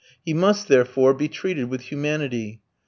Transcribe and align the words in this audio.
He 0.25 0.33
must, 0.33 0.67
therefore, 0.67 1.13
be 1.13 1.27
treated 1.27 1.65
with 1.65 1.81
humanity. 1.81 2.63